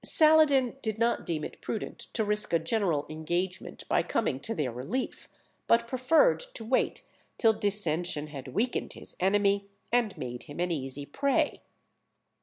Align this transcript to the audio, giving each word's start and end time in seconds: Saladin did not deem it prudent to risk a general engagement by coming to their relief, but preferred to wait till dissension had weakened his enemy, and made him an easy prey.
Saladin 0.03 0.77
did 0.81 0.97
not 0.97 1.27
deem 1.27 1.43
it 1.43 1.61
prudent 1.61 2.07
to 2.13 2.23
risk 2.25 2.53
a 2.53 2.57
general 2.57 3.05
engagement 3.07 3.87
by 3.87 4.01
coming 4.01 4.39
to 4.39 4.55
their 4.55 4.71
relief, 4.71 5.29
but 5.67 5.87
preferred 5.87 6.39
to 6.55 6.65
wait 6.65 7.03
till 7.37 7.53
dissension 7.53 8.25
had 8.25 8.47
weakened 8.47 8.93
his 8.93 9.15
enemy, 9.19 9.67
and 9.91 10.17
made 10.17 10.41
him 10.45 10.59
an 10.59 10.71
easy 10.71 11.05
prey. 11.05 11.61